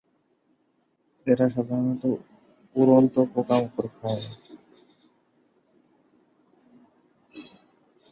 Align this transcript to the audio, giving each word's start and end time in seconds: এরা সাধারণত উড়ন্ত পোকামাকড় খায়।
এরা 1.27 1.45
সাধারণত 1.49 2.03
উড়ন্ত 2.75 3.15
পোকামাকড় 3.33 3.89
খায়। 3.97 4.25